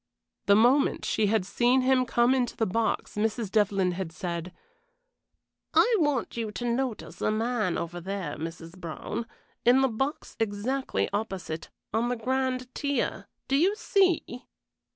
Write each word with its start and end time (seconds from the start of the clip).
The 0.47 0.55
moment 0.55 1.05
she 1.05 1.27
had 1.27 1.45
seen 1.45 1.81
him 1.81 2.07
come 2.07 2.33
into 2.33 2.57
the 2.57 2.65
box 2.65 3.13
Mrs. 3.13 3.51
Devlyn 3.51 3.91
had 3.91 4.11
said, 4.11 4.51
"I 5.75 5.95
want 5.99 6.35
you 6.35 6.49
to 6.53 6.65
notice 6.65 7.21
a 7.21 7.29
man 7.29 7.77
over 7.77 8.01
there, 8.01 8.35
Mrs. 8.35 8.75
Brown, 8.75 9.27
in 9.63 9.81
the 9.81 9.87
box 9.89 10.35
exactly 10.39 11.07
opposite; 11.13 11.69
on 11.93 12.09
the 12.09 12.15
grand 12.15 12.73
tier 12.73 13.27
do 13.47 13.55
you 13.55 13.75
see?" 13.75 14.47